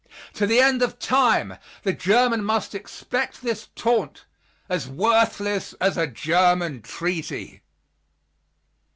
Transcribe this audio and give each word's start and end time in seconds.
To 0.33 0.47
the 0.47 0.59
end 0.59 0.81
of 0.81 0.97
time, 0.97 1.57
the 1.83 1.93
German 1.93 2.43
must 2.43 2.73
expect 2.73 3.43
this 3.43 3.67
taunt, 3.75 4.25
"as 4.67 4.87
worthless 4.87 5.73
as 5.79 5.95
a 5.95 6.07
German 6.07 6.81
treaty." 6.81 7.61